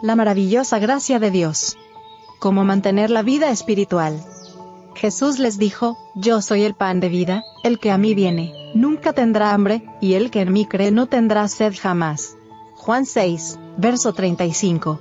La 0.00 0.14
maravillosa 0.14 0.78
gracia 0.78 1.18
de 1.18 1.32
Dios. 1.32 1.76
Cómo 2.38 2.62
mantener 2.62 3.10
la 3.10 3.22
vida 3.22 3.50
espiritual. 3.50 4.24
Jesús 4.94 5.40
les 5.40 5.58
dijo, 5.58 5.98
Yo 6.14 6.40
soy 6.40 6.62
el 6.62 6.74
pan 6.74 7.00
de 7.00 7.08
vida, 7.08 7.42
el 7.64 7.80
que 7.80 7.90
a 7.90 7.98
mí 7.98 8.14
viene, 8.14 8.52
nunca 8.74 9.12
tendrá 9.12 9.52
hambre, 9.52 9.84
y 10.00 10.14
el 10.14 10.30
que 10.30 10.42
en 10.42 10.52
mí 10.52 10.66
cree 10.66 10.92
no 10.92 11.06
tendrá 11.06 11.48
sed 11.48 11.74
jamás. 11.76 12.36
Juan 12.76 13.06
6, 13.06 13.58
verso 13.76 14.12
35. 14.12 15.00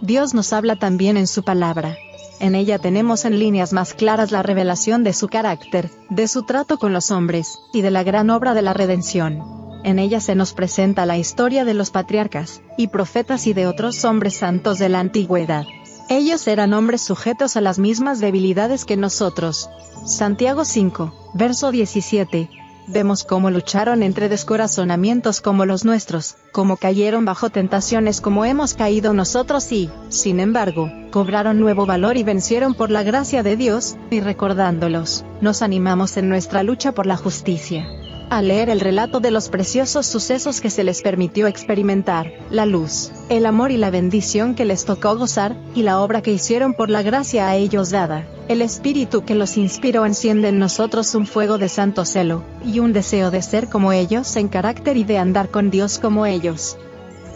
Dios 0.00 0.32
nos 0.32 0.54
habla 0.54 0.76
también 0.76 1.18
en 1.18 1.26
su 1.26 1.42
palabra. 1.42 1.98
En 2.40 2.54
ella 2.54 2.78
tenemos 2.78 3.26
en 3.26 3.38
líneas 3.38 3.74
más 3.74 3.92
claras 3.92 4.32
la 4.32 4.42
revelación 4.42 5.04
de 5.04 5.12
su 5.12 5.28
carácter, 5.28 5.90
de 6.08 6.26
su 6.26 6.44
trato 6.44 6.78
con 6.78 6.94
los 6.94 7.10
hombres, 7.10 7.58
y 7.74 7.82
de 7.82 7.90
la 7.90 8.02
gran 8.02 8.30
obra 8.30 8.54
de 8.54 8.62
la 8.62 8.72
redención. 8.72 9.61
En 9.84 9.98
ella 9.98 10.20
se 10.20 10.34
nos 10.34 10.52
presenta 10.52 11.06
la 11.06 11.18
historia 11.18 11.64
de 11.64 11.74
los 11.74 11.90
patriarcas, 11.90 12.62
y 12.76 12.88
profetas 12.88 13.46
y 13.46 13.52
de 13.52 13.66
otros 13.66 14.04
hombres 14.04 14.36
santos 14.36 14.78
de 14.78 14.88
la 14.88 15.00
antigüedad. 15.00 15.64
Ellos 16.08 16.46
eran 16.46 16.72
hombres 16.72 17.02
sujetos 17.02 17.56
a 17.56 17.60
las 17.60 17.78
mismas 17.78 18.20
debilidades 18.20 18.84
que 18.84 18.96
nosotros. 18.96 19.70
Santiago 20.06 20.64
5, 20.64 21.32
verso 21.34 21.72
17. 21.72 22.48
Vemos 22.88 23.24
cómo 23.24 23.50
lucharon 23.50 24.02
entre 24.02 24.28
descorazonamientos 24.28 25.40
como 25.40 25.64
los 25.64 25.84
nuestros, 25.84 26.36
cómo 26.52 26.76
cayeron 26.76 27.24
bajo 27.24 27.50
tentaciones 27.50 28.20
como 28.20 28.44
hemos 28.44 28.74
caído 28.74 29.14
nosotros 29.14 29.70
y, 29.70 29.90
sin 30.08 30.40
embargo, 30.40 30.90
cobraron 31.10 31.60
nuevo 31.60 31.86
valor 31.86 32.16
y 32.16 32.24
vencieron 32.24 32.74
por 32.74 32.90
la 32.90 33.04
gracia 33.04 33.42
de 33.42 33.56
Dios, 33.56 33.96
y 34.10 34.20
recordándolos, 34.20 35.24
nos 35.40 35.62
animamos 35.62 36.16
en 36.16 36.28
nuestra 36.28 36.62
lucha 36.64 36.92
por 36.92 37.06
la 37.06 37.16
justicia 37.16 37.86
al 38.32 38.48
leer 38.48 38.70
el 38.70 38.80
relato 38.80 39.20
de 39.20 39.30
los 39.30 39.50
preciosos 39.50 40.06
sucesos 40.06 40.62
que 40.62 40.70
se 40.70 40.84
les 40.84 41.02
permitió 41.02 41.46
experimentar, 41.46 42.32
la 42.48 42.64
luz, 42.64 43.12
el 43.28 43.44
amor 43.44 43.72
y 43.72 43.76
la 43.76 43.90
bendición 43.90 44.54
que 44.54 44.64
les 44.64 44.86
tocó 44.86 45.18
gozar, 45.18 45.54
y 45.74 45.82
la 45.82 46.00
obra 46.00 46.22
que 46.22 46.32
hicieron 46.32 46.72
por 46.72 46.88
la 46.88 47.02
gracia 47.02 47.46
a 47.48 47.56
ellos 47.56 47.90
dada, 47.90 48.26
el 48.48 48.62
espíritu 48.62 49.26
que 49.26 49.34
los 49.34 49.58
inspiró 49.58 50.06
enciende 50.06 50.48
en 50.48 50.58
nosotros 50.58 51.14
un 51.14 51.26
fuego 51.26 51.58
de 51.58 51.68
santo 51.68 52.06
celo, 52.06 52.42
y 52.64 52.78
un 52.78 52.94
deseo 52.94 53.30
de 53.30 53.42
ser 53.42 53.68
como 53.68 53.92
ellos 53.92 54.34
en 54.36 54.48
carácter 54.48 54.96
y 54.96 55.04
de 55.04 55.18
andar 55.18 55.50
con 55.50 55.68
Dios 55.70 55.98
como 55.98 56.24
ellos. 56.24 56.78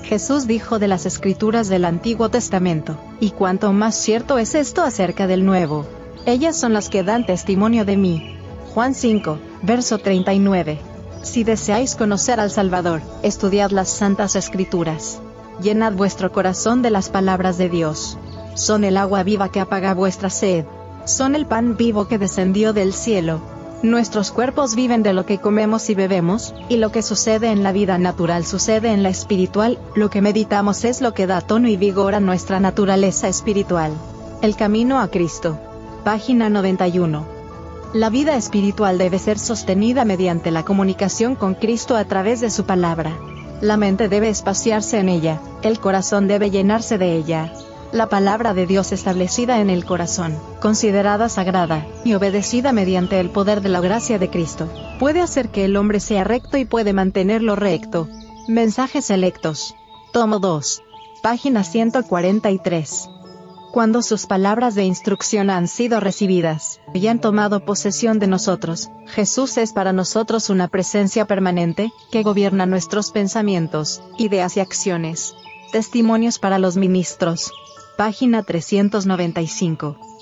Jesús 0.03 0.47
dijo 0.47 0.79
de 0.79 0.89
las 0.89 1.05
escrituras 1.05 1.69
del 1.69 1.85
Antiguo 1.85 2.31
Testamento, 2.31 2.97
y 3.21 3.33
cuanto 3.33 3.71
más 3.75 3.97
cierto 3.97 4.39
es 4.39 4.55
esto 4.55 4.83
acerca 4.83 5.27
del 5.27 5.45
Nuevo. 5.45 5.85
Ellas 6.25 6.57
son 6.57 6.73
las 6.73 6.89
que 6.89 7.03
dan 7.03 7.27
testimonio 7.27 7.85
de 7.85 7.99
mí. 7.99 8.36
Juan 8.77 8.95
5, 8.95 9.39
verso 9.63 9.97
39. 9.97 10.79
Si 11.23 11.45
deseáis 11.45 11.95
conocer 11.95 12.41
al 12.41 12.51
Salvador, 12.51 13.01
estudiad 13.23 13.71
las 13.71 13.89
santas 13.89 14.37
escrituras. 14.37 15.19
Llenad 15.63 15.95
vuestro 15.95 16.31
corazón 16.31 16.83
de 16.83 16.91
las 16.91 17.09
palabras 17.09 17.57
de 17.57 17.71
Dios. 17.71 18.19
Son 18.53 18.85
el 18.85 18.99
agua 18.99 19.23
viva 19.23 19.51
que 19.51 19.61
apaga 19.61 19.95
vuestra 19.95 20.29
sed. 20.29 20.67
Son 21.07 21.35
el 21.35 21.47
pan 21.47 21.79
vivo 21.79 22.07
que 22.07 22.19
descendió 22.19 22.75
del 22.75 22.93
cielo. 22.93 23.41
Nuestros 23.83 24.31
cuerpos 24.31 24.75
viven 24.75 25.03
de 25.03 25.15
lo 25.15 25.25
que 25.25 25.39
comemos 25.39 25.89
y 25.89 25.95
bebemos, 25.95 26.55
y 26.69 26.77
lo 26.77 26.93
que 26.93 27.01
sucede 27.01 27.51
en 27.51 27.63
la 27.63 27.73
vida 27.73 27.97
natural 27.97 28.45
sucede 28.45 28.93
en 28.93 29.03
la 29.03 29.09
espiritual, 29.09 29.79
lo 29.95 30.11
que 30.11 30.21
meditamos 30.21 30.85
es 30.85 31.01
lo 31.01 31.15
que 31.15 31.27
da 31.27 31.41
tono 31.41 31.69
y 31.69 31.79
vigor 31.79 32.15
a 32.15 32.21
nuestra 32.21 32.61
naturaleza 32.61 33.27
espiritual. 33.27 33.93
El 34.43 34.55
camino 34.55 35.01
a 35.01 35.09
Cristo. 35.09 35.59
Página 36.05 36.51
91. 36.51 37.36
La 37.93 38.11
vida 38.11 38.37
espiritual 38.37 38.99
debe 38.99 39.19
ser 39.19 39.39
sostenida 39.39 40.05
mediante 40.05 40.51
la 40.51 40.65
comunicación 40.65 41.37
con 41.37 41.55
Cristo 41.55 41.97
a 41.97 42.05
través 42.05 42.41
de 42.41 42.51
su 42.51 42.65
palabra. 42.65 43.17
La 43.61 43.77
mente 43.77 44.09
debe 44.09 44.29
espaciarse 44.29 44.99
en 44.99 45.09
ella, 45.09 45.41
el 45.63 45.79
corazón 45.79 46.29
debe 46.29 46.51
llenarse 46.51 46.99
de 46.99 47.17
ella. 47.17 47.53
La 47.93 48.09
palabra 48.09 48.53
de 48.53 48.67
Dios 48.67 48.93
establecida 48.93 49.61
en 49.61 49.71
el 49.71 49.85
corazón, 49.85 50.37
considerada 50.61 51.29
sagrada, 51.29 51.87
y 52.05 52.15
obedecida 52.15 52.73
mediante 52.73 53.21
el 53.21 53.31
poder 53.31 53.63
de 53.63 53.69
la 53.69 53.81
gracia 53.81 54.19
de 54.19 54.29
Cristo, 54.29 54.69
puede 54.99 55.23
hacer 55.23 55.49
que 55.49 55.65
el 55.65 55.77
hombre 55.77 56.01
sea 56.01 56.25
recto 56.25 56.59
y 56.59 56.65
puede 56.65 56.93
mantenerlo 56.93 57.57
recto. 57.57 58.09
Mensajes 58.49 59.07
selectos. 59.07 59.75
Tomo 60.13 60.41
2. 60.41 60.83
Página 61.23 61.65
143 61.65 63.16
cuando 63.77 64.01
sus 64.01 64.25
palabras 64.25 64.75
de 64.75 64.85
instrucción 64.85 65.51
han 65.51 65.69
sido 65.69 66.01
recibidas 66.01 66.81
y 66.95 67.09
han 67.09 67.21
tomado 67.21 67.67
posesión 67.67 68.19
de 68.19 68.27
nosotros, 68.27 68.89
Jesús 69.07 69.59
es 69.59 69.75
para 69.75 69.93
nosotros 69.93 70.49
una 70.49 70.69
presencia 70.69 71.27
permanente, 71.27 71.93
que 72.11 72.23
gobierna 72.23 72.65
nuestros 72.65 73.11
pensamientos, 73.11 74.03
ideas 74.17 74.57
y 74.57 74.61
acciones. 74.61 75.35
Testimonios 75.73 76.39
para 76.39 76.59
los 76.59 76.79
ministros. 76.79 77.53
Página 77.99 78.45
395. 78.45 80.16